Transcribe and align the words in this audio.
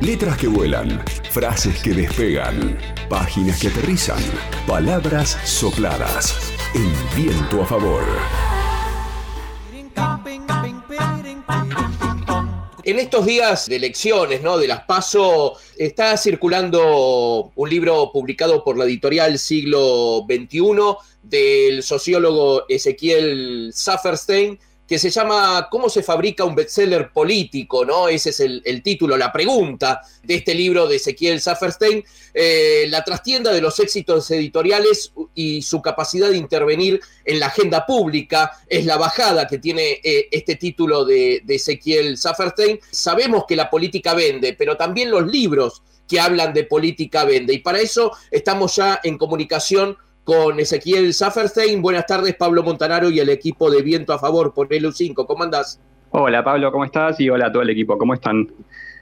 Letras 0.00 0.36
que 0.36 0.46
vuelan, 0.46 1.02
frases 1.30 1.82
que 1.82 1.94
despegan, 1.94 2.78
páginas 3.08 3.58
que 3.58 3.68
aterrizan, 3.68 4.22
palabras 4.66 5.38
sopladas. 5.44 6.52
El 6.74 6.92
viento 7.16 7.62
a 7.62 7.66
favor. 7.66 8.02
En 12.84 12.98
estos 12.98 13.24
días 13.24 13.66
de 13.66 13.76
elecciones, 13.76 14.42
¿no? 14.42 14.58
De 14.58 14.68
las 14.68 14.84
PASO, 14.84 15.54
está 15.78 16.16
circulando 16.18 17.50
un 17.54 17.70
libro 17.70 18.12
publicado 18.12 18.62
por 18.62 18.76
la 18.76 18.84
editorial 18.84 19.38
Siglo 19.38 20.26
XXI 20.28 20.60
del 21.22 21.82
sociólogo 21.82 22.64
Ezequiel 22.68 23.70
Safferstein, 23.72 24.58
que 24.86 24.98
se 24.98 25.10
llama 25.10 25.68
¿Cómo 25.70 25.88
se 25.88 26.02
fabrica 26.02 26.44
un 26.44 26.54
bestseller 26.54 27.10
político? 27.10 27.84
¿no? 27.84 28.08
Ese 28.08 28.30
es 28.30 28.40
el, 28.40 28.82
título, 28.82 29.16
la 29.16 29.32
pregunta 29.32 30.00
de 30.22 30.36
este 30.36 30.54
libro 30.54 30.86
de 30.86 30.96
Ezequiel 30.96 31.40
Safferstein, 31.40 32.04
eh, 32.32 32.86
la 32.88 33.02
trastienda 33.02 33.52
de 33.52 33.60
los 33.60 33.80
éxitos 33.80 34.30
editoriales 34.30 35.12
y 35.34 35.62
su 35.62 35.82
capacidad 35.82 36.30
de 36.30 36.36
intervenir 36.36 37.00
en 37.24 37.40
la 37.40 37.46
agenda 37.46 37.84
pública, 37.84 38.52
es 38.68 38.84
la 38.84 38.96
bajada 38.96 39.46
que 39.46 39.58
tiene 39.58 40.00
eh, 40.02 40.28
este 40.30 40.56
título 40.56 41.04
de, 41.04 41.42
Ezequiel 41.48 42.16
Safferstein. 42.16 42.78
Sabemos 42.90 43.44
que 43.48 43.56
la 43.56 43.70
política 43.70 44.14
vende, 44.14 44.52
pero 44.52 44.76
también 44.76 45.10
los 45.10 45.26
libros 45.26 45.82
que 46.08 46.20
hablan 46.20 46.54
de 46.54 46.62
política 46.62 47.24
vende, 47.24 47.52
y 47.52 47.58
para 47.58 47.80
eso 47.80 48.12
estamos 48.30 48.76
ya 48.76 49.00
en 49.02 49.18
comunicación 49.18 49.96
con 50.26 50.58
Ezequiel 50.58 51.14
Safferstein. 51.14 51.80
Buenas 51.80 52.04
tardes, 52.04 52.34
Pablo 52.34 52.64
Montanaro 52.64 53.08
y 53.10 53.20
el 53.20 53.28
equipo 53.28 53.70
de 53.70 53.80
Viento 53.80 54.12
a 54.12 54.18
Favor 54.18 54.52
por 54.52 54.68
LU5. 54.68 55.24
¿Cómo 55.24 55.44
andás? 55.44 55.80
Hola, 56.10 56.42
Pablo, 56.42 56.72
¿cómo 56.72 56.84
estás? 56.84 57.20
Y 57.20 57.30
hola 57.30 57.46
a 57.46 57.52
todo 57.52 57.62
el 57.62 57.70
equipo, 57.70 57.96
¿cómo 57.96 58.12
están? 58.12 58.48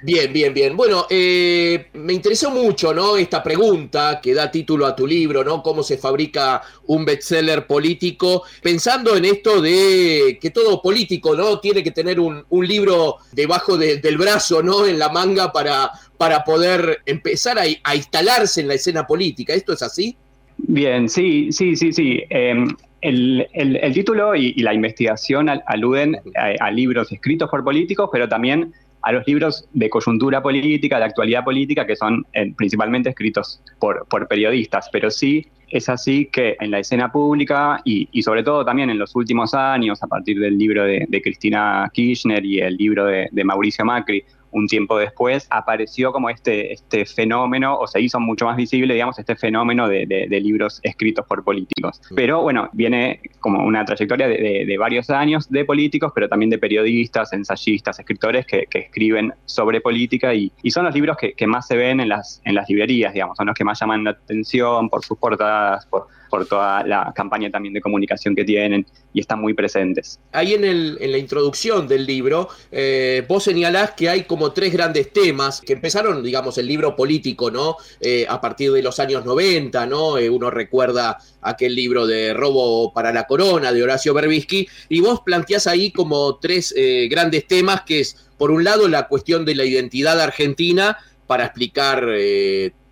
Bien, 0.02 0.30
bien, 0.34 0.52
bien. 0.52 0.76
Bueno, 0.76 1.06
eh, 1.08 1.86
me 1.94 2.12
interesó 2.12 2.50
mucho, 2.50 2.92
¿no? 2.92 3.16
Esta 3.16 3.42
pregunta 3.42 4.20
que 4.22 4.34
da 4.34 4.50
título 4.50 4.84
a 4.84 4.94
tu 4.94 5.06
libro, 5.06 5.42
¿no? 5.42 5.62
Cómo 5.62 5.82
se 5.82 5.96
fabrica 5.96 6.60
un 6.88 7.06
bestseller 7.06 7.66
político, 7.66 8.42
pensando 8.62 9.16
en 9.16 9.24
esto 9.24 9.62
de 9.62 10.38
que 10.38 10.50
todo 10.50 10.82
político, 10.82 11.34
¿no? 11.34 11.58
Tiene 11.58 11.82
que 11.82 11.92
tener 11.92 12.20
un, 12.20 12.44
libro 12.50 13.16
debajo 13.32 13.78
del 13.78 14.18
brazo, 14.18 14.62
¿no? 14.62 14.84
En 14.84 14.98
la 14.98 15.08
manga 15.08 15.50
para, 15.52 15.90
para 16.18 16.44
poder 16.44 17.00
empezar 17.06 17.58
a 17.58 17.96
instalarse 17.96 18.60
en 18.60 18.68
la 18.68 18.74
escena 18.74 19.06
política. 19.06 19.54
¿Esto 19.54 19.72
es 19.72 19.82
así? 19.82 20.18
Bien, 20.66 21.08
sí, 21.08 21.52
sí, 21.52 21.76
sí, 21.76 21.92
sí. 21.92 22.22
Em, 22.30 22.68
el, 23.02 23.92
título 23.92 24.34
y, 24.34 24.54
la 24.62 24.72
investigación 24.72 25.50
aluden 25.66 26.16
a, 26.60 26.70
libros 26.70 27.12
escritos 27.12 27.50
por 27.50 27.62
políticos, 27.62 28.08
pero 28.10 28.28
también 28.28 28.72
a 29.02 29.12
los 29.12 29.26
libros 29.26 29.68
de 29.74 29.90
coyuntura 29.90 30.42
política, 30.42 30.98
de 30.98 31.04
actualidad 31.04 31.44
política, 31.44 31.86
que 31.86 31.96
son 31.96 32.24
eh, 32.32 32.54
principalmente 32.56 33.10
escritos 33.10 33.60
por, 33.78 34.06
periodistas. 34.26 34.88
Pero 34.90 35.10
sí 35.10 35.46
es 35.68 35.90
así 35.90 36.30
que 36.32 36.56
en 36.58 36.70
la 36.70 36.78
escena 36.78 37.12
pública 37.12 37.82
y, 37.84 38.22
sobre 38.22 38.42
todo 38.42 38.64
también 38.64 38.88
en 38.88 38.98
los 38.98 39.14
últimos 39.14 39.52
años, 39.52 40.02
a 40.02 40.06
partir 40.06 40.40
del 40.40 40.56
libro 40.56 40.84
de, 40.84 41.20
Cristina 41.22 41.90
Kirchner 41.92 42.42
y 42.42 42.60
el 42.60 42.76
libro 42.76 43.04
de 43.04 43.44
Mauricio 43.44 43.84
Macri, 43.84 44.24
un 44.54 44.68
tiempo 44.68 44.96
después 44.98 45.46
apareció 45.50 46.12
como 46.12 46.30
este, 46.30 46.72
este 46.72 47.04
fenómeno, 47.04 47.76
o 47.76 47.86
se 47.86 48.00
hizo 48.00 48.20
mucho 48.20 48.46
más 48.46 48.56
visible, 48.56 48.94
digamos, 48.94 49.18
este 49.18 49.34
fenómeno 49.34 49.88
de, 49.88 50.04
libros 50.44 50.80
escritos 50.82 51.26
por 51.26 51.42
políticos. 51.42 52.00
Pero 52.14 52.42
bueno, 52.42 52.68
viene 52.72 53.20
como 53.40 53.64
una 53.64 53.84
trayectoria 53.84 54.28
de, 54.28 54.76
varios 54.78 55.10
años 55.10 55.48
de 55.50 55.64
políticos, 55.64 56.12
pero 56.14 56.28
también 56.28 56.50
de 56.50 56.58
periodistas, 56.58 57.32
ensayistas, 57.32 57.98
escritores 57.98 58.46
que, 58.46 58.66
escriben 58.72 59.32
sobre 59.44 59.80
política 59.80 60.34
y, 60.34 60.52
son 60.70 60.84
los 60.84 60.94
libros 60.94 61.16
que, 61.16 61.46
más 61.46 61.66
se 61.66 61.76
ven 61.76 62.00
en 62.00 62.08
las, 62.08 62.40
en 62.44 62.54
las 62.54 62.68
librerías, 62.68 63.12
digamos, 63.12 63.36
son 63.36 63.46
los 63.46 63.54
que 63.54 63.64
más 63.64 63.78
llaman 63.80 64.04
la 64.04 64.10
atención 64.10 64.88
por 64.88 65.04
sus 65.04 65.18
portadas, 65.18 65.86
por 65.86 66.06
por 66.34 66.46
toda 66.46 66.82
la 66.82 67.12
campaña 67.14 67.48
también 67.48 67.74
de 67.74 67.80
comunicación 67.80 68.34
que 68.34 68.44
tienen 68.44 68.84
y 69.12 69.20
están 69.20 69.40
muy 69.40 69.54
presentes. 69.54 70.18
Ahí 70.32 70.54
en, 70.54 71.12
la 71.12 71.16
introducción 71.16 71.86
del 71.86 72.04
libro, 72.04 72.48
eh, 72.72 73.24
vos 73.28 73.44
señalás 73.44 73.92
que 73.92 74.08
hay 74.08 74.24
como 74.24 74.52
tres 74.52 74.72
grandes 74.72 75.12
temas 75.12 75.60
que 75.60 75.74
empezaron, 75.74 76.24
digamos, 76.24 76.58
el 76.58 76.66
libro 76.66 76.96
político, 76.96 77.52
¿no? 77.52 77.76
Eh, 78.00 78.26
a 78.28 78.40
partir 78.40 78.72
de 78.72 78.82
los 78.82 78.98
años 78.98 79.24
90, 79.24 79.86
¿no? 79.86 80.18
Eh, 80.18 80.28
uno 80.28 80.50
recuerda 80.50 81.18
aquel 81.40 81.76
libro 81.76 82.04
de 82.04 82.34
Robo 82.34 82.92
para 82.92 83.12
la 83.12 83.28
Corona 83.28 83.70
de 83.70 83.84
Horacio 83.84 84.12
Berbisky, 84.12 84.66
y 84.88 85.00
vos 85.02 85.20
planteás 85.20 85.68
ahí 85.68 85.92
como 85.92 86.38
tres 86.38 86.74
grandes 87.08 87.46
temas, 87.46 87.82
que 87.82 88.00
es, 88.00 88.26
por 88.36 88.50
un 88.50 88.64
lado, 88.64 88.88
la 88.88 89.06
cuestión 89.06 89.44
de 89.44 89.54
la 89.54 89.64
identidad 89.64 90.20
argentina, 90.20 90.98
para 91.28 91.44
explicar 91.44 92.08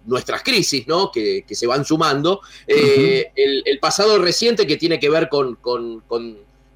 nuestras 0.07 0.43
crisis, 0.43 0.87
¿no? 0.87 1.11
Que, 1.11 1.45
se 1.51 1.67
van 1.67 1.85
sumando. 1.85 2.41
Eh, 2.67 3.31
el, 3.35 3.79
pasado 3.79 4.19
reciente 4.19 4.67
que 4.67 4.77
tiene 4.77 4.99
que 4.99 5.11
ver 5.11 5.29
con, 5.29 5.57
con, 5.57 6.03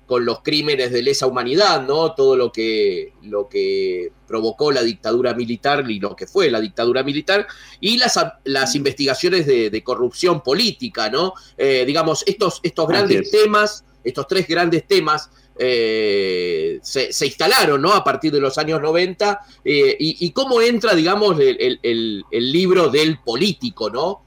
los 0.08 0.40
crímenes 0.42 0.92
de 0.92 1.02
lesa 1.02 1.26
humanidad, 1.26 1.86
¿no? 1.86 2.14
Todo 2.14 2.36
lo 2.36 2.52
que, 2.52 3.12
lo 3.22 3.48
que 3.48 4.12
provocó 4.26 4.70
la 4.70 4.82
dictadura 4.82 5.34
militar 5.34 5.88
y 5.90 5.98
lo 5.98 6.14
que 6.14 6.26
fue 6.26 6.50
la 6.50 6.60
dictadura 6.60 7.02
militar, 7.02 7.46
y 7.80 7.98
las, 7.98 8.18
las 8.44 8.74
investigaciones 8.74 9.46
de, 9.46 9.82
corrupción 9.82 10.42
política, 10.42 11.10
¿no? 11.10 11.34
Eh, 11.56 11.84
digamos, 11.86 12.22
estos, 12.26 12.60
estos 12.62 12.88
grandes 12.88 13.30
temas, 13.30 13.84
estos 14.04 14.26
tres 14.28 14.46
grandes 14.46 14.86
temas 14.86 15.30
eh, 15.58 16.78
se, 16.82 17.26
instalaron 17.26 17.80
¿no? 17.80 17.92
a 17.92 18.04
partir 18.04 18.32
de 18.32 18.40
los 18.40 18.58
años 18.58 18.80
90 18.80 19.40
eh, 19.64 19.96
y, 19.98 20.30
cómo 20.30 20.60
entra, 20.60 20.94
digamos, 20.94 21.38
el, 21.40 22.24
libro 22.30 22.88
del 22.88 23.18
político, 23.20 23.90
¿no? 23.90 24.22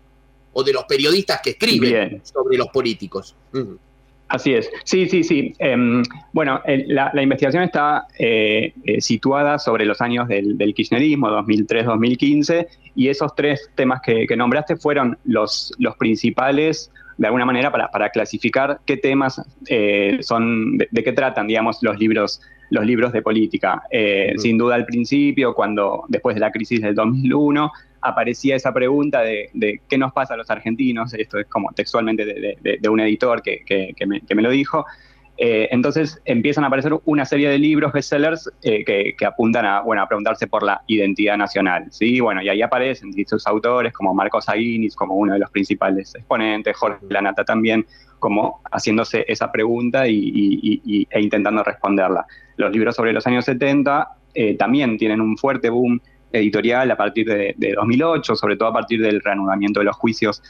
O 0.53 0.63
de 0.63 0.73
los 0.73 0.85
periodistas 0.85 1.41
que 1.41 1.51
escriben 1.51 2.21
sobre 2.23 2.57
los 2.57 2.67
políticos. 2.69 3.35
Así 4.29 4.53
es, 4.53 4.69
sí, 4.83 5.07
sí, 5.09 5.23
sí. 5.23 5.53
Em, 5.57 6.03
bueno, 6.33 6.61
la, 6.87 7.21
investigación 7.21 7.63
está 7.63 8.05
eh, 8.17 8.73
situada 8.99 9.57
sobre 9.57 9.85
los 9.85 10.01
años 10.01 10.27
del, 10.27 10.55
kirchnerismo, 10.75 11.29
2003-2015, 11.29 12.67
y 12.95 13.07
esos 13.07 13.33
tres 13.35 13.71
temas 13.75 14.01
que, 14.01 14.27
que, 14.27 14.37
nombraste 14.37 14.75
fueron 14.75 15.17
los, 15.25 15.73
los 15.79 15.97
principales 15.97 16.91
de 17.19 17.27
alguna 17.27 17.45
manera 17.45 17.69
para, 17.69 17.91
para 17.91 18.09
clasificar 18.09 18.79
qué 18.85 18.95
temas 18.95 19.41
eh, 19.67 20.19
son, 20.21 20.77
de, 20.77 21.03
qué 21.03 21.11
tratan, 21.11 21.47
digamos, 21.47 21.79
los 21.81 21.99
libros, 21.99 22.41
los 22.69 22.85
libros 22.85 23.11
de 23.11 23.21
política. 23.21 23.83
Eh, 23.91 24.35
sin 24.37 24.57
duda 24.57 24.75
al 24.75 24.85
principio, 24.85 25.53
cuando 25.53 26.05
después 26.07 26.35
de 26.35 26.39
la 26.39 26.49
crisis 26.49 26.81
del 26.81 26.95
2001, 26.95 27.71
aparecía 28.01 28.55
esa 28.55 28.73
pregunta 28.73 29.21
de, 29.21 29.81
qué 29.87 29.97
nos 29.97 30.13
pasa 30.13 30.33
a 30.33 30.37
los 30.37 30.49
argentinos, 30.49 31.13
esto 31.13 31.39
es 31.39 31.47
como 31.47 31.71
textualmente 31.73 32.25
de, 32.25 32.89
un 32.89 32.99
editor 32.99 33.41
que, 33.41 33.63
que, 33.65 34.05
me, 34.05 34.21
que 34.21 34.35
me 34.35 34.41
lo 34.41 34.49
dijo, 34.49 34.85
eh, 35.41 35.69
entonces 35.71 36.21
empiezan 36.25 36.65
a 36.65 36.67
aparecer 36.67 36.91
una 37.05 37.23
serie 37.23 37.47
de 37.47 37.57
libros 37.57 37.93
bestsellers 37.93 38.51
eh, 38.61 38.83
que, 38.83 39.25
apuntan 39.25 39.65
a, 39.65 39.79
bueno, 39.79 40.01
a 40.01 40.07
preguntarse 40.07 40.47
por 40.47 40.63
la 40.63 40.81
identidad 40.87 41.37
nacional. 41.37 41.85
¿sí? 41.91 42.19
Bueno, 42.19 42.41
y 42.41 42.49
ahí 42.49 42.61
aparecen 42.61 43.11
distintos 43.11 43.47
autores 43.47 43.93
como 43.93 44.13
Marcos 44.13 44.49
Aguinis, 44.49 44.97
como 44.97 45.15
uno 45.15 45.31
de 45.31 45.39
los 45.39 45.49
principales 45.49 46.13
exponentes, 46.13 46.75
Jorge 46.75 47.05
Lanata 47.09 47.45
también, 47.45 47.85
como 48.19 48.61
haciéndose 48.69 49.23
esa 49.29 49.49
pregunta 49.49 50.05
y, 50.09 51.07
e 51.09 51.21
intentando 51.21 51.63
responderla. 51.63 52.27
Los 52.57 52.73
libros 52.73 52.97
sobre 52.97 53.13
los 53.13 53.25
años 53.25 53.45
70 53.45 54.09
eh, 54.33 54.57
también 54.57 54.97
tienen 54.97 55.21
un 55.21 55.37
fuerte 55.37 55.69
boom 55.69 56.01
editorial 56.31 56.89
a 56.91 56.97
partir 56.97 57.27
de, 57.27 57.73
2008, 57.75 58.35
sobre 58.35 58.55
todo 58.55 58.69
a 58.69 58.73
partir 58.73 59.01
del 59.01 59.21
reanudamiento 59.21 59.79
de 59.79 59.85
los 59.85 59.95
juicios 59.95 60.41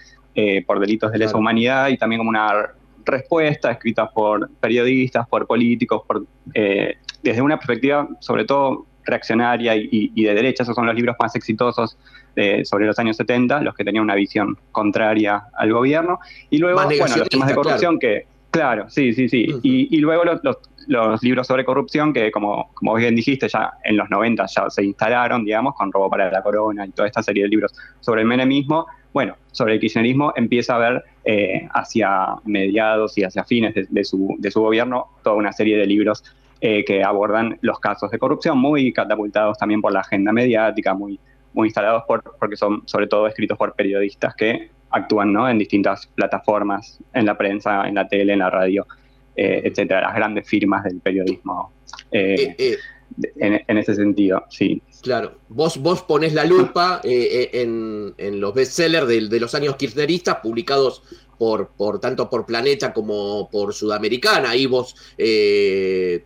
por 0.66 0.79
delitos 0.79 1.12
de 1.12 1.17
lesa 1.17 1.35
humanidad 1.35 1.90
y 1.90 1.97
también 1.97 2.19
como 2.19 2.29
una 2.29 2.69
respuestas 3.06 3.73
escritas 3.73 4.09
por 4.13 4.50
periodistas, 4.59 5.28
por 5.28 5.45
políticos, 5.47 6.03
por, 6.07 6.25
eh, 6.53 6.95
desde 7.23 7.41
una 7.41 7.57
perspectiva 7.57 8.07
sobre 8.19 8.45
todo 8.45 8.85
reaccionaria 9.03 9.75
y, 9.75 10.23
de 10.23 10.34
derecha. 10.34 10.63
Esos 10.63 10.75
son 10.75 10.85
los 10.85 10.95
libros 10.95 11.16
más 11.19 11.35
exitosos 11.35 11.97
sobre 12.64 12.85
los 12.85 12.97
años 12.99 13.17
70, 13.17 13.61
los 13.61 13.75
que 13.75 13.84
tenían 13.84 14.03
una 14.03 14.16
visión 14.16 14.58
contraria 14.72 15.43
al 15.58 15.73
gobierno. 15.73 16.20
Y 16.49 16.59
luego, 16.59 16.79
bueno, 16.79 17.17
los 17.17 17.28
temas 17.28 17.49
de 17.49 17.55
corrupción 17.55 17.99
que... 17.99 18.28
Claro, 18.51 18.90
sí, 18.90 19.13
sí, 19.13 19.29
sí. 19.29 19.47
y, 19.61 19.97
luego 19.97 20.23
los, 20.23 20.57
los, 20.87 21.22
libros 21.22 21.46
sobre 21.46 21.63
corrupción 21.63 22.11
que, 22.11 22.31
como, 22.31 22.72
como 22.73 22.96
bien 22.96 23.16
dijiste, 23.16 23.47
ya 23.47 23.73
en 23.84 23.96
los 23.96 24.09
90 24.09 24.46
ya 24.47 24.69
se 24.72 24.84
instalaron, 24.84 25.46
digamos, 25.46 25.75
con 25.75 25.91
Robo 25.91 26.09
para 26.09 26.31
la 26.31 26.41
Corona 26.41 26.85
y 26.85 26.90
toda 26.90 27.07
esta 27.07 27.22
serie 27.22 27.43
de 27.43 27.49
libros 27.49 27.73
sobre 27.99 28.22
el 28.22 28.28
menemismo, 28.28 28.87
bueno, 29.13 29.35
sobre 29.51 29.75
el 29.75 29.79
kirchnerismo 29.79 30.34
empieza 30.35 30.75
a 30.75 30.79
ver 30.79 31.03
eh, 31.25 31.67
hacia 31.73 32.35
mediados 32.46 33.17
y 33.17 33.23
hacia 33.23 33.43
fines 33.43 33.75
de, 33.75 34.03
su, 34.03 34.37
gobierno 34.55 35.07
toda 35.23 35.35
una 35.35 35.51
serie 35.51 35.78
de 35.78 35.85
libros 35.85 36.23
eh, 36.61 36.84
que 36.85 37.03
abordan 37.03 37.57
los 37.61 37.79
casos 37.79 38.09
de 38.09 38.17
corrupción, 38.17 38.57
muy 38.57 38.91
catapultados 38.91 39.57
también 39.57 39.81
por 39.81 39.93
la 39.93 40.01
agenda 40.01 40.31
mediática, 40.31 40.93
muy, 40.93 41.19
muy 41.53 41.67
instalados 41.67 42.03
por, 42.07 42.23
porque 42.40 42.55
son 42.55 42.81
sobre 42.85 43.07
todo 43.07 43.28
escritos 43.28 43.57
por 43.57 43.73
periodistas 43.73 44.35
que 44.35 44.72
actúan 44.91 45.34
¿no? 45.34 45.50
en 45.50 45.58
distintas 45.58 46.08
plataformas, 46.08 47.00
en 47.14 47.26
la 47.26 47.38
prensa, 47.38 47.88
en 47.88 47.96
la 47.96 48.08
tele, 48.08 48.34
en 48.34 48.40
la 48.40 48.50
radio, 48.50 48.88
eh, 49.36 49.62
etcétera, 49.66 50.02
las 50.02 50.16
grandes 50.16 50.47
firmas 50.47 50.84
del 50.84 51.00
periodismo 51.00 51.72
en, 53.36 53.78
ese 53.78 53.96
sentido, 53.96 54.46
sí. 54.50 54.82
Claro, 55.02 55.40
vos, 55.50 55.78
vos 55.78 56.02
ponés 56.03 56.34
la 56.34 56.46
lupa 56.46 57.02
eh, 57.03 57.50
eh, 57.53 57.62
en, 57.62 58.41
los 58.41 58.53
bestsellers 58.53 59.08
de, 59.08 59.28
de 59.28 59.40
los 59.40 59.56
años 59.56 59.76
kirchneristas 59.76 60.38
publicados 60.38 61.03
por, 61.38 61.70
por, 61.70 62.00
tanto 62.00 62.30
por 62.30 62.46
Planeta 62.46 62.94
como 62.94 63.50
por 63.50 63.74
Sudamericana. 63.74 64.52
Ahí 64.52 64.66
vos 64.66 64.96
eh, 65.18 66.26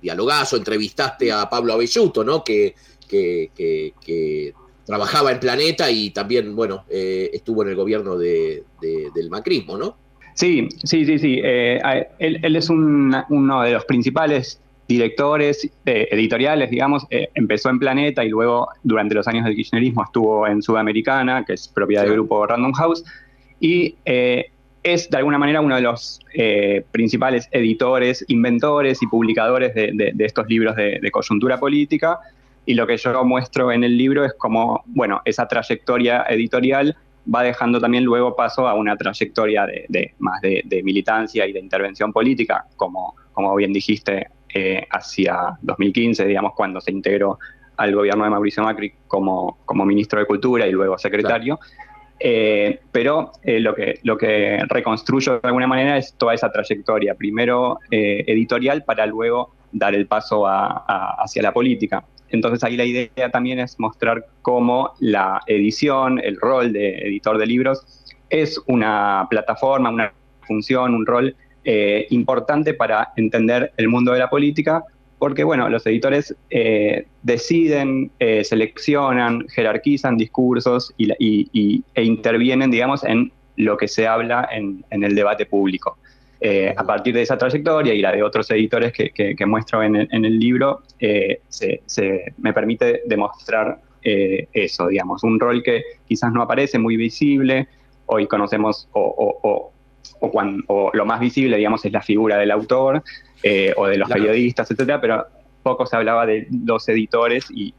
dialogás 0.00 0.52
o 0.52 0.56
entrevistaste 0.56 1.32
a 1.32 1.48
Pablo 1.48 1.72
Avelluto, 1.72 2.22
¿no? 2.22 2.44
Que, 2.44 2.74
que, 3.08 4.54
trabajaba 4.90 5.32
en 5.32 5.40
Planeta 5.40 5.90
y 5.90 6.10
también, 6.10 6.56
bueno, 6.56 6.84
estuvo 6.88 7.62
en 7.62 7.68
el 7.70 7.76
gobierno 7.76 8.18
de, 8.18 8.64
del 8.80 9.30
macrismo, 9.30 9.78
¿no? 9.78 9.96
Sí, 10.34 10.68
sí, 10.84 11.04
sí, 11.06 11.18
sí. 11.18 11.40
él, 11.42 12.56
es 12.56 12.68
uno 12.70 13.62
de 13.62 13.72
los 13.72 13.84
principales 13.84 14.60
directores 14.90 15.70
eh, 15.86 16.08
editoriales, 16.10 16.68
digamos, 16.68 17.06
eh, 17.10 17.28
empezó 17.34 17.70
en 17.70 17.78
Planeta 17.78 18.24
y 18.24 18.28
luego 18.28 18.68
durante 18.82 19.14
los 19.14 19.28
años 19.28 19.44
del 19.44 19.54
kirchnerismo 19.54 20.02
estuvo 20.02 20.48
en 20.48 20.62
Sudamericana, 20.62 21.44
que 21.44 21.52
es 21.52 21.68
propiedad 21.68 22.02
del 22.02 22.14
grupo 22.14 22.44
Random 22.44 22.72
House, 22.72 23.04
y 23.60 23.94
eh, 24.04 24.50
es 24.82 25.08
de 25.08 25.16
alguna 25.18 25.38
manera 25.38 25.60
uno 25.60 25.76
de 25.76 25.82
los 25.82 26.20
principales 26.90 27.48
editores, 27.52 28.24
inventores 28.28 29.00
y 29.02 29.06
publicadores 29.06 29.74
de, 29.74 30.14
estos 30.18 30.48
libros 30.48 30.74
de, 30.74 31.10
coyuntura 31.12 31.60
política. 31.60 32.18
Y 32.66 32.74
lo 32.74 32.86
que 32.86 32.96
yo 32.96 33.24
muestro 33.24 33.72
en 33.72 33.84
el 33.84 33.96
libro 33.96 34.24
es 34.24 34.34
como, 34.34 34.82
bueno, 34.86 35.22
esa 35.24 35.48
trayectoria 35.48 36.24
editorial 36.28 36.96
va 37.32 37.42
dejando 37.42 37.80
también 37.80 38.04
luego 38.04 38.34
paso 38.34 38.66
a 38.66 38.74
una 38.74 38.96
trayectoria 38.96 39.66
de, 39.66 40.14
más 40.18 40.40
de, 40.40 40.82
militancia 40.82 41.46
y 41.46 41.52
de 41.52 41.60
intervención 41.60 42.12
política, 42.12 42.66
como, 42.76 43.14
como 43.32 43.54
bien 43.54 43.72
dijiste, 43.72 44.28
eh, 44.52 44.86
hacia 44.90 45.58
2015, 45.62 46.26
digamos, 46.26 46.52
cuando 46.56 46.80
se 46.80 46.90
integró 46.90 47.38
al 47.76 47.94
gobierno 47.94 48.24
de 48.24 48.30
Mauricio 48.30 48.62
Macri 48.62 48.92
como, 49.06 49.58
como 49.64 49.84
ministro 49.84 50.20
de 50.20 50.26
Cultura 50.26 50.66
y 50.66 50.72
luego 50.72 50.98
secretario. 50.98 51.58
Eh, 52.22 52.80
pero 52.92 53.32
eh, 53.42 53.60
lo, 53.60 53.74
que, 53.74 53.98
lo 54.02 54.18
que 54.18 54.62
reconstruyo 54.68 55.40
de 55.40 55.48
alguna 55.48 55.66
manera 55.66 55.96
es 55.96 56.14
toda 56.14 56.34
esa 56.34 56.50
trayectoria, 56.50 57.14
primero 57.14 57.78
editorial 57.90 58.84
para 58.84 59.06
luego 59.06 59.54
dar 59.72 59.94
el 59.94 60.06
paso 60.06 60.44
hacia 60.46 61.42
la 61.42 61.52
política. 61.52 62.04
Entonces 62.30 62.62
ahí 62.64 62.76
la 62.76 62.84
idea 62.84 63.30
también 63.30 63.58
es 63.58 63.78
mostrar 63.78 64.26
cómo 64.42 64.92
la 65.00 65.40
edición, 65.46 66.18
el 66.18 66.36
rol 66.36 66.72
de 66.72 66.98
editor 66.98 67.38
de 67.38 67.46
libros, 67.46 67.84
es 68.28 68.60
una 68.66 69.26
plataforma, 69.28 69.90
una 69.90 70.12
función, 70.46 70.94
un 70.94 71.06
rol 71.06 71.34
eh, 71.64 72.06
importante 72.10 72.72
para 72.74 73.12
entender 73.16 73.72
el 73.76 73.88
mundo 73.88 74.12
de 74.12 74.18
la 74.18 74.30
política, 74.30 74.82
porque 75.18 75.44
bueno, 75.44 75.68
los 75.68 75.86
editores 75.86 76.34
eh, 76.48 77.06
deciden, 77.22 78.10
eh, 78.18 78.42
seleccionan, 78.42 79.46
jerarquizan 79.48 80.16
discursos 80.16 80.94
y, 80.96 81.84
e 81.94 82.02
intervienen, 82.02 82.70
digamos, 82.70 83.04
en 83.04 83.30
lo 83.56 83.76
que 83.76 83.86
se 83.88 84.06
habla 84.06 84.48
en, 84.50 84.82
el 84.90 85.14
debate 85.14 85.44
público. 85.44 85.98
A 86.42 86.84
partir 86.84 87.14
de 87.14 87.22
esa 87.22 87.36
trayectoria 87.36 87.92
y 87.92 88.00
la 88.00 88.12
de 88.12 88.22
otros 88.22 88.50
editores 88.50 88.92
que, 88.92 89.46
muestro 89.46 89.82
en 89.82 89.96
el, 89.96 90.38
libro, 90.38 90.82
se, 91.48 91.82
me 92.38 92.52
permite 92.52 93.02
demostrar 93.06 93.78
eso, 94.02 94.86
digamos, 94.88 95.22
un 95.22 95.38
rol 95.38 95.62
que 95.62 95.82
quizás 96.06 96.32
no 96.32 96.42
aparece 96.42 96.78
muy 96.78 96.96
visible, 96.96 97.68
hoy 98.12 98.26
conocemos 98.26 98.88
o, 98.92 99.72
o, 100.20 100.30
cuando, 100.30 100.90
lo 100.92 101.06
más 101.06 101.20
visible, 101.20 101.56
digamos, 101.56 101.84
es 101.84 101.92
la 101.92 102.02
figura 102.02 102.36
del 102.36 102.50
autor 102.50 103.02
eh, 103.42 103.72
o 103.76 103.86
de 103.86 103.96
los 103.96 104.08
periodistas, 104.08 104.70
etcétera, 104.70 105.00
pero 105.00 105.24
poco 105.62 105.86
se 105.86 105.96
hablaba 105.96 106.26
de 106.26 106.46
los 106.50 106.88
editores 106.88 107.46
y, 107.50 107.74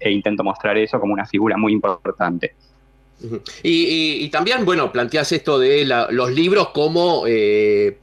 e 0.00 0.10
intento 0.10 0.42
mostrar 0.42 0.78
eso 0.78 0.98
como 0.98 1.12
una 1.12 1.26
figura 1.26 1.56
muy 1.56 1.72
importante. 1.72 2.54
Y, 3.62 4.28
también, 4.28 4.64
bueno, 4.64 4.92
planteas 4.92 5.32
esto 5.32 5.58
de 5.58 5.84
los 5.84 6.30
libros 6.32 6.68
como 6.68 7.24
eh, 7.26 7.98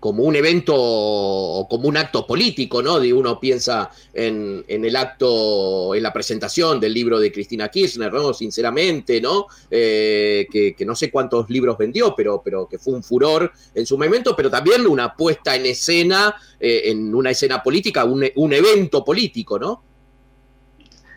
como 0.00 0.22
un 0.22 0.34
evento 0.34 0.74
o 0.74 1.68
como 1.68 1.86
un 1.86 1.98
acto 1.98 2.26
político, 2.26 2.82
¿no? 2.82 2.98
De 2.98 3.12
uno 3.12 3.38
piensa 3.38 3.90
en, 4.14 4.64
el 4.66 4.96
acto, 4.96 5.94
en 5.94 6.02
la 6.02 6.12
presentación 6.12 6.80
del 6.80 6.94
libro 6.94 7.20
de 7.20 7.30
Cristina 7.30 7.68
Kirchner, 7.68 8.10
¿no? 8.10 8.32
Sinceramente, 8.32 9.20
¿no? 9.20 9.46
Eh, 9.70 10.46
que, 10.50 10.74
no 10.86 10.96
sé 10.96 11.10
cuántos 11.10 11.50
libros 11.50 11.76
vendió, 11.76 12.14
pero, 12.16 12.40
pero 12.42 12.66
que 12.66 12.78
fue 12.78 12.94
un 12.94 13.02
furor 13.02 13.52
en 13.74 13.84
su 13.84 13.98
momento, 13.98 14.34
pero 14.34 14.50
también 14.50 14.86
una 14.86 15.14
puesta 15.14 15.54
en 15.54 15.66
escena, 15.66 16.34
eh, 16.58 16.82
en 16.86 17.14
una 17.14 17.30
escena 17.30 17.62
política, 17.62 18.04
un 18.04 18.52
evento 18.54 19.04
político, 19.04 19.58
¿no? 19.58 19.82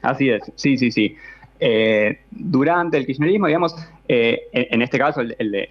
Así 0.01 0.27
es, 0.29 0.41
sí, 0.55 0.77
sí, 0.77 0.91
sí. 0.91 1.15
Eh, 1.65 2.25
durante 2.29 2.97
el 2.97 3.05
kirchnerismo, 3.05 3.47
digamos, 3.47 3.73
eh, 4.09 4.49
en, 4.51 4.81
este 4.81 4.97
caso 4.97 5.21
el, 5.21 5.29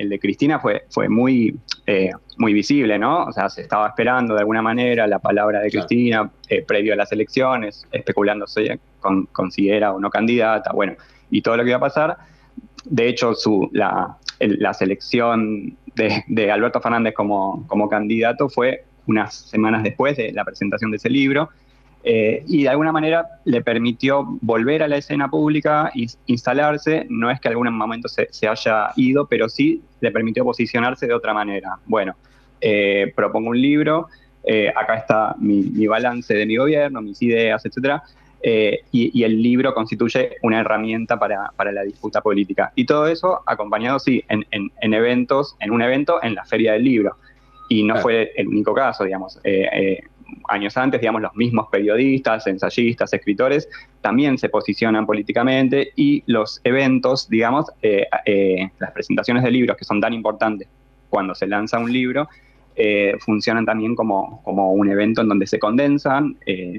de, 0.09 0.19
Cristina 0.19 0.59
fue, 0.59 0.85
fue 0.89 1.07
muy, 1.11 1.55
eh, 1.87 2.13
muy 2.39 2.55
visible, 2.55 2.99
¿no? 2.99 3.25
O 3.25 3.33
sea, 3.33 3.51
se 3.51 3.61
estaba 3.61 3.89
esperando 3.89 4.33
de 4.33 4.41
alguna 4.41 4.63
manera 4.63 5.07
la 5.07 5.19
palabra 5.19 5.61
de 5.61 5.71
Cristina 5.71 6.31
previo 6.67 6.95
a 6.95 6.97
las 6.97 7.13
elecciones, 7.13 7.87
especulándose 7.93 8.81
con, 9.01 9.27
con, 9.27 9.53
si 9.53 9.69
era 9.69 9.93
o 9.93 10.01
no 10.01 10.09
candidata, 10.09 10.73
bueno, 10.73 10.95
y 11.31 11.43
todo 11.43 11.59
lo 11.59 11.63
que 11.63 11.69
iba 11.69 11.77
a 11.77 11.81
pasar. 11.81 12.17
De 12.87 13.07
hecho, 13.09 13.35
su, 13.35 13.69
la, 13.73 14.17
la 14.41 14.73
selección 14.73 15.77
de, 15.95 16.25
de, 16.27 16.51
Alberto 16.51 16.81
Fernández 16.81 17.13
como, 17.13 17.67
como 17.67 17.91
candidato 17.91 18.49
fue 18.49 18.87
unas 19.07 19.35
semanas 19.35 19.83
después 19.83 20.17
de 20.17 20.33
la 20.33 20.47
presentación 20.47 20.91
de 20.91 20.97
ese 20.97 21.11
libro. 21.11 21.51
Eh, 22.05 22.43
y 22.49 22.65
de 22.65 22.69
alguna 22.69 22.91
manera 22.91 23.27
le 23.45 23.63
permitió 23.63 24.27
volver 24.41 24.83
a 24.83 24.89
la 24.89 24.97
escena 24.97 25.29
pública 25.29 25.93
instalarse. 26.27 27.07
No 27.09 27.31
es 27.31 27.41
que 27.41 27.49
en 27.49 27.53
algún 27.53 27.73
momento 27.73 28.09
se, 28.09 28.49
haya 28.49 28.89
ido, 28.97 29.27
pero 29.27 29.49
sí 29.49 29.83
le 30.01 30.11
permitió 30.11 30.45
posicionarse 30.45 31.07
de 31.07 31.15
otra 31.15 31.33
manera. 31.33 31.77
Bueno, 31.87 32.17
eh, 32.61 33.13
propongo 33.15 33.51
un 33.51 33.61
libro, 33.61 34.09
eh, 34.45 34.73
acá 34.75 34.97
está 34.97 35.35
mi, 35.39 35.87
balance 35.87 36.35
de 36.35 36.47
mi 36.47 36.57
gobierno, 36.57 37.01
mis 37.01 37.23
ideas, 37.23 37.65
etc. 37.65 38.01
Y, 38.91 39.23
el 39.23 39.41
libro 39.41 39.73
constituye 39.73 40.39
una 40.43 40.61
herramienta 40.61 41.17
para, 41.17 41.53
la 41.73 41.83
disputa 41.83 42.21
política. 42.21 42.73
Y 42.75 42.85
todo 42.85 43.07
eso 43.07 43.43
acompañado, 43.47 44.01
sí, 44.01 44.25
en, 44.29 44.45
en, 44.51 44.95
eventos, 44.95 45.57
en 45.61 45.71
un 45.71 45.81
evento 45.81 46.19
en 46.25 46.35
la 46.35 46.45
Feria 46.45 46.73
del 46.73 46.83
Libro. 46.83 47.17
Y 47.69 47.85
no 47.85 47.97
fue 47.99 48.33
el 48.37 48.49
único 48.49 48.75
caso, 48.75 49.05
digamos 49.05 49.39
años 50.49 50.77
antes, 50.77 51.01
digamos, 51.01 51.23
los 51.23 51.35
mismos 51.35 51.69
periodistas, 51.71 52.47
ensayistas, 52.47 53.13
escritores, 53.13 53.69
también 54.01 54.39
se 54.39 54.49
posicionan 54.49 55.07
políticamente 55.07 55.93
y 55.97 56.23
los 56.27 56.61
eventos, 56.65 57.29
digamos, 57.29 57.67
eh, 57.83 58.07
eh, 58.27 58.71
las 58.79 58.91
presentaciones 58.93 59.43
de 59.43 59.51
libros 59.51 59.77
que 59.77 59.85
son 59.85 60.01
tan 60.01 60.13
importantes 60.13 60.69
cuando 61.09 61.35
se 61.35 61.47
lanza 61.47 61.79
un 61.79 61.93
libro, 61.93 62.29
eh, 62.75 63.15
funcionan 63.21 63.67
también 63.67 63.95
como, 63.95 64.43
como, 64.45 64.73
un 64.73 64.89
evento 64.89 65.21
en 65.21 65.29
donde 65.29 65.47
se 65.47 65.59
condensan 65.59 66.39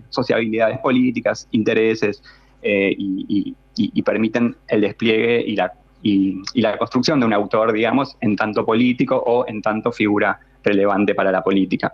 sociabilidades 0.09 0.79
políticas, 0.79 1.47
intereses 1.51 2.23
y, 2.63 3.55
permiten 4.03 4.55
el 4.67 4.81
despliegue 4.81 5.41
y 5.41 5.55
la, 5.55 5.71
y 6.01 6.41
la 6.55 6.77
construcción 6.77 7.19
de 7.19 7.27
un 7.27 7.33
autor, 7.33 7.73
digamos, 7.73 8.17
en 8.21 8.35
tanto 8.35 8.65
político 8.65 9.15
o 9.15 9.45
en 9.47 9.61
tanto 9.61 9.91
figura 9.91 10.39
relevante 10.63 11.13
para 11.13 11.31
la 11.31 11.43
política. 11.43 11.93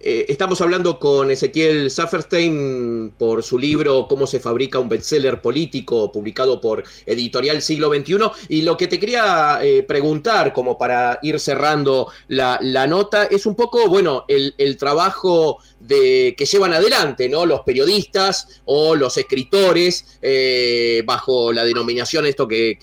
Eh, 0.00 0.26
estamos 0.28 0.60
hablando 0.60 1.00
con 1.00 1.28
Ezequiel 1.30 1.90
Safferstein 1.90 3.14
por 3.18 3.42
su 3.42 3.58
libro 3.58 4.06
Cómo 4.06 4.28
se 4.28 4.38
fabrica 4.38 4.78
un 4.78 4.88
bestseller 4.88 5.42
político, 5.42 6.12
publicado 6.12 6.60
por 6.60 6.84
Editorial 7.04 7.60
Siglo 7.62 7.92
XXI. 7.92 8.16
Y 8.48 8.62
lo 8.62 8.76
que 8.76 8.86
te 8.86 9.00
quería 9.00 9.58
eh, 9.60 9.82
preguntar, 9.82 10.52
como 10.52 10.78
para 10.78 11.18
ir 11.22 11.40
cerrando 11.40 12.12
la, 12.28 12.58
nota, 12.86 13.24
es 13.24 13.44
un 13.44 13.56
poco, 13.56 13.88
bueno, 13.88 14.24
el, 14.28 14.76
trabajo 14.78 15.58
de, 15.80 16.34
que 16.38 16.44
llevan 16.44 16.72
adelante 16.72 17.28
¿no? 17.28 17.44
los 17.44 17.62
periodistas 17.62 18.62
o 18.66 18.94
los 18.94 19.16
escritores, 19.16 20.18
eh, 20.22 21.02
bajo 21.04 21.52
la 21.52 21.64
denominación 21.64 22.26
esto 22.26 22.46
que, 22.46 22.78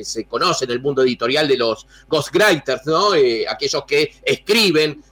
se 0.00 0.24
conoce 0.24 0.64
en 0.64 0.70
el 0.70 0.80
mundo 0.80 1.02
editorial 1.02 1.48
de 1.48 1.58
los 1.58 1.86
ghostwriters, 2.08 2.86
¿no? 2.86 3.10
aquellos 3.48 3.84
que 3.86 4.10
escriben 4.24 5.02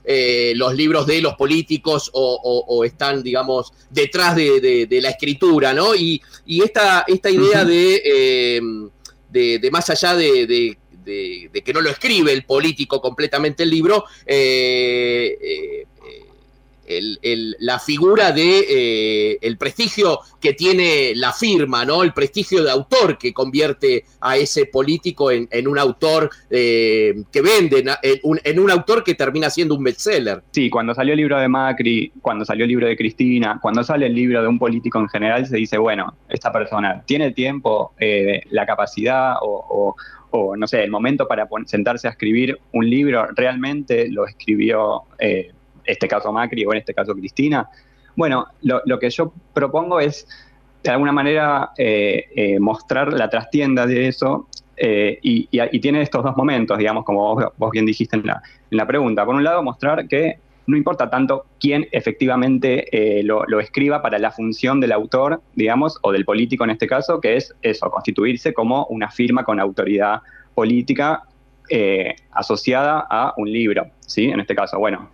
los 0.55 0.73
libros 0.73 1.05
de 1.05 1.21
los 1.21 1.34
políticos 1.35 2.09
o, 2.13 2.83
están, 2.83 3.23
digamos, 3.23 3.73
detrás 3.89 4.35
de, 4.35 4.87
la 5.01 5.09
escritura, 5.09 5.73
¿no? 5.73 5.95
Y, 5.95 6.21
esta, 6.47 7.05
esta 7.07 7.29
idea 7.29 7.65
eh, 7.69 8.61
de, 9.29 9.59
de, 9.59 9.71
más 9.71 9.89
allá 9.89 10.15
de, 10.15 10.77
que 11.05 11.73
no 11.73 11.81
lo 11.81 11.89
escribe 11.89 12.31
el 12.31 12.43
político 12.45 13.01
completamente 13.01 13.63
el 13.63 13.69
libro, 13.69 14.05
eh, 14.25 15.85
la 17.59 17.79
figura 17.79 18.31
de 18.31 18.65
eh, 18.69 19.37
el 19.41 19.57
prestigio 19.57 20.19
que 20.39 20.53
tiene 20.53 21.13
la 21.15 21.33
firma, 21.33 21.85
¿no? 21.85 22.03
El 22.03 22.13
prestigio 22.13 22.63
de 22.63 22.71
autor 22.71 23.17
que 23.17 23.33
convierte 23.33 24.05
a 24.21 24.37
ese 24.37 24.65
político 24.67 25.31
en, 25.31 25.67
un 25.67 25.79
autor 25.79 26.29
eh, 26.49 27.23
que 27.31 27.41
vende, 27.41 27.83
en 28.03 28.59
un, 28.59 28.71
autor 28.71 29.03
que 29.03 29.15
termina 29.15 29.49
siendo 29.49 29.75
un 29.75 29.83
bestseller. 29.83 30.43
Sí, 30.51 30.69
cuando 30.69 30.93
salió 30.93 31.13
el 31.13 31.17
libro 31.17 31.39
de 31.39 31.47
Macri, 31.47 32.11
cuando 32.21 32.45
salió 32.45 32.65
el 32.65 32.69
libro 32.69 32.87
de 32.87 32.95
Cristina, 32.95 33.59
cuando 33.61 33.83
sale 33.83 34.05
el 34.05 34.13
libro 34.13 34.41
de 34.41 34.47
un 34.47 34.59
político 34.59 34.99
en 34.99 35.09
general, 35.09 35.45
se 35.47 35.57
dice, 35.57 35.77
bueno, 35.77 36.15
esta 36.29 36.51
persona 36.51 37.03
tiene 37.05 37.31
tiempo, 37.31 37.93
eh, 37.99 38.43
la 38.51 38.65
capacidad 38.65 39.35
o, 39.41 39.95
no 40.57 40.67
sé, 40.67 40.83
el 40.83 40.91
momento 40.91 41.27
para 41.27 41.47
sentarse 41.65 42.09
a 42.09 42.11
escribir 42.11 42.59
un 42.73 42.89
libro, 42.89 43.25
realmente 43.35 44.09
lo 44.09 44.27
escribió 44.27 45.03
este 45.85 46.07
caso 46.07 46.31
Macri 46.31 46.65
o 46.65 46.71
en 46.73 46.79
este 46.79 46.93
caso 46.93 47.13
Cristina. 47.13 47.69
Bueno, 48.15 48.47
lo, 48.61 48.99
que 48.99 49.09
yo 49.09 49.33
propongo 49.53 49.99
es, 49.99 50.27
de 50.83 50.89
alguna 50.91 51.11
manera, 51.11 51.71
eh, 51.77 52.25
eh, 52.35 52.59
mostrar 52.59 53.11
la 53.11 53.29
trastienda 53.29 53.85
de 53.85 54.07
eso 54.07 54.47
eh, 54.77 55.19
y, 55.21 55.47
tiene 55.79 56.01
estos 56.01 56.23
dos 56.23 56.35
momentos, 56.37 56.77
digamos, 56.77 57.03
como 57.03 57.35
vos, 57.57 57.71
bien 57.71 57.85
dijiste 57.85 58.15
en 58.15 58.23
la, 58.69 58.87
pregunta. 58.87 59.25
Por 59.25 59.35
un 59.35 59.43
lado, 59.43 59.61
mostrar 59.63 60.07
que 60.07 60.37
no 60.67 60.77
importa 60.77 61.09
tanto 61.09 61.45
quién 61.59 61.87
efectivamente 61.91 63.21
lo, 63.23 63.59
escriba 63.59 64.01
para 64.01 64.17
la 64.17 64.31
función 64.31 64.79
del 64.79 64.93
autor, 64.93 65.41
digamos, 65.53 65.99
o 66.01 66.11
del 66.11 66.25
político 66.25 66.63
en 66.63 66.71
este 66.71 66.87
caso, 66.87 67.19
que 67.19 67.35
es 67.35 67.53
eso, 67.61 67.89
constituirse 67.91 68.53
como 68.53 68.85
una 68.85 69.11
firma 69.11 69.43
con 69.43 69.59
autoridad 69.59 70.21
política 70.55 71.23
asociada 72.31 73.05
a 73.09 73.33
un 73.37 73.51
libro, 73.51 73.87
¿sí? 73.99 74.25
En 74.25 74.39
este 74.39 74.55
caso, 74.55 74.79
bueno, 74.79 75.09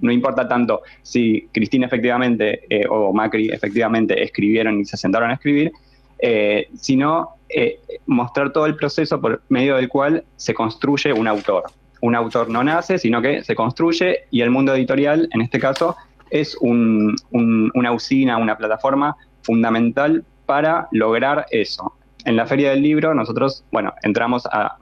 no 0.00 0.12
importa 0.12 0.48
tanto 0.48 0.82
si 1.02 1.48
Cristina 1.52 1.86
efectivamente 1.86 2.62
eh, 2.68 2.86
o 2.88 3.12
Macri 3.12 3.48
efectivamente 3.48 4.22
escribieron 4.22 4.80
y 4.80 4.84
se 4.84 4.96
sentaron 4.96 5.30
a 5.30 5.34
escribir, 5.34 5.72
eh, 6.18 6.68
sino 6.74 7.36
eh, 7.48 7.78
mostrar 8.06 8.52
todo 8.52 8.66
el 8.66 8.76
proceso 8.76 9.20
por 9.20 9.42
medio 9.48 9.76
del 9.76 9.88
cual 9.88 10.24
se 10.36 10.54
construye 10.54 11.12
un 11.12 11.28
autor. 11.28 11.64
Un 12.00 12.14
autor 12.14 12.48
no 12.48 12.62
nace, 12.62 12.98
sino 12.98 13.20
que 13.20 13.42
se 13.42 13.54
construye 13.54 14.24
y 14.30 14.40
el 14.40 14.50
mundo 14.50 14.74
editorial, 14.74 15.28
en 15.32 15.40
este 15.40 15.58
caso, 15.58 15.96
es 16.30 16.56
una 16.60 17.92
usina, 17.92 18.36
una 18.36 18.56
plataforma 18.56 19.16
fundamental 19.42 20.24
para 20.46 20.88
lograr 20.92 21.46
eso. 21.50 21.92
En 22.24 22.36
la 22.36 22.46
Feria 22.46 22.70
del 22.70 22.82
Libro 22.82 23.14
nosotros, 23.14 23.64
bueno, 23.72 23.94
entramos 24.02 24.46
a, 24.46 24.76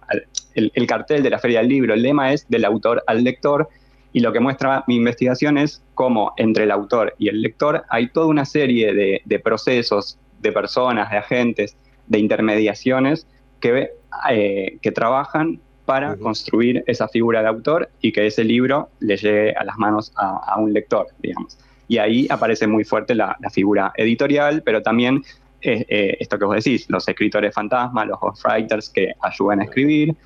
el 0.55 0.87
cartel 0.87 1.23
de 1.23 1.31
la 1.31 1.39
Feria 1.39 1.61
del 1.61 1.69
Libro, 1.69 1.95
el 1.95 2.03
lema 2.03 2.33
es 2.33 2.49
del 2.49 2.65
autor 2.65 3.05
al 3.07 3.23
lector, 3.23 3.69
y 4.13 4.21
lo 4.21 4.33
que 4.33 4.41
muestra 4.41 4.85
mi 4.87 4.97
investigación 4.97 5.59
es 5.59 5.83
cómo 5.95 6.33
entre 6.37 6.65
el 6.65 6.71
autor 6.71 7.15
y 7.19 7.29
el 7.29 7.43
lector 7.43 7.85
hay 7.89 8.09
toda 8.09 8.27
una 8.27 8.45
serie 8.45 8.95
de, 8.95 9.39
procesos, 9.41 10.19
de 10.41 10.53
personas, 10.53 11.11
de 11.11 11.19
agentes, 11.19 11.77
de 12.07 12.19
intermediaciones 12.19 13.27
que, 13.61 13.91
eh, 14.31 14.79
que 14.81 14.93
trabajan 14.93 15.61
para 15.85 16.17
construir 16.17 16.83
esa 16.87 17.09
figura 17.09 17.43
de 17.43 17.49
autor 17.49 17.91
y 18.01 18.13
que 18.13 18.27
ese 18.27 18.43
libro 18.45 18.91
le 19.01 19.17
llegue 19.17 19.53
a 19.53 19.65
las 19.65 19.77
manos 19.79 20.13
a, 20.17 20.59
un 20.59 20.73
lector, 20.73 21.07
digamos. 21.21 21.59
Y 21.89 21.99
ahí 21.99 22.27
aparece 22.29 22.67
muy 22.67 22.85
fuerte 22.85 23.15
la, 23.15 23.37
figura 23.53 23.93
editorial, 23.97 24.63
pero 24.65 24.83
también 24.83 25.23
eh, 25.63 25.87
eh, 25.89 26.17
esto 26.19 26.39
que 26.39 26.45
vos 26.45 26.57
decís, 26.57 26.87
los 26.89 27.07
escritores 27.09 27.55
fantasmas, 27.55 28.09
los 28.09 28.19
ghostwriters 28.19 28.91
que 28.91 29.13
ayudan 29.21 29.61
a 29.61 29.65
escribir, 29.65 30.17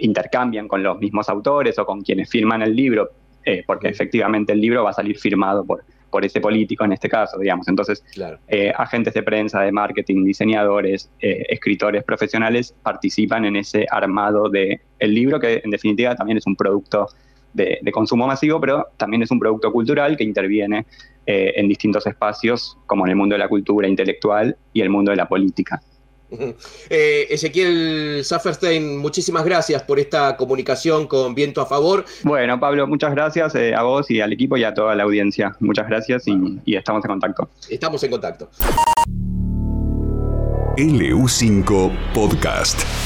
intercambian 0.00 0.68
con 0.68 0.82
los 0.82 0.98
mismos 0.98 1.28
autores 1.28 1.78
o 1.78 1.86
con 1.86 2.02
quienes 2.02 2.28
firman 2.28 2.62
el 2.62 2.74
libro, 2.74 3.10
eh, 3.44 3.62
porque 3.66 3.88
efectivamente 3.88 4.52
el 4.52 4.60
libro 4.60 4.84
va 4.84 4.90
a 4.90 4.92
salir 4.92 5.18
firmado 5.18 5.64
por, 5.64 5.84
por 6.10 6.24
ese 6.24 6.40
político 6.40 6.84
en 6.84 6.92
este 6.92 7.08
caso, 7.08 7.38
digamos. 7.38 7.68
Entonces, 7.68 8.04
eh, 8.48 8.72
agentes 8.76 9.14
de 9.14 9.22
prensa, 9.22 9.62
de 9.62 9.72
marketing, 9.72 10.24
diseñadores, 10.24 11.10
eh, 11.20 11.44
escritores 11.48 12.04
profesionales 12.04 12.74
participan 12.82 13.44
en 13.44 13.56
ese 13.56 13.86
armado 13.90 14.48
del 14.48 14.80
el 14.98 15.14
libro, 15.14 15.40
que 15.40 15.60
en 15.64 15.70
definitiva 15.70 16.14
también 16.14 16.38
es 16.38 16.46
un 16.46 16.56
producto 16.56 17.08
de, 17.52 17.78
de, 17.80 17.92
consumo 17.92 18.26
masivo, 18.26 18.60
pero 18.60 18.88
también 18.96 19.22
es 19.22 19.30
un 19.30 19.38
producto 19.38 19.72
cultural 19.72 20.16
que 20.16 20.24
interviene 20.24 20.86
en 21.30 21.68
distintos 21.68 22.06
espacios, 22.06 22.78
como 22.86 23.04
en 23.04 23.10
el 23.10 23.16
mundo 23.16 23.34
de 23.34 23.40
la 23.40 23.48
cultura 23.48 23.86
intelectual 23.86 24.56
y 24.72 24.80
el 24.80 24.88
mundo 24.88 25.10
de 25.10 25.16
la 25.18 25.28
política. 25.28 25.78
Eh, 26.90 27.26
Ezequiel 27.30 28.24
Safferstein, 28.24 28.98
muchísimas 28.98 29.44
gracias 29.44 29.82
por 29.82 29.98
esta 29.98 30.36
comunicación 30.36 31.06
con 31.06 31.34
Viento 31.34 31.60
a 31.60 31.66
Favor. 31.66 32.04
Bueno, 32.22 32.58
Pablo, 32.58 32.86
muchas 32.86 33.12
gracias 33.12 33.54
eh, 33.54 33.74
a 33.74 33.82
vos 33.82 34.10
y 34.10 34.20
al 34.20 34.32
equipo 34.32 34.56
y 34.56 34.64
a 34.64 34.72
toda 34.72 34.94
la 34.94 35.04
audiencia. 35.04 35.54
Muchas 35.60 35.86
gracias 35.86 36.24
y, 36.26 36.74
estamos 36.74 37.04
en 37.04 37.08
contacto. 37.08 37.48
Estamos 37.68 38.02
en 38.02 38.10
contacto. 38.10 38.50
LU5 40.76 41.92
Podcast. 42.14 42.97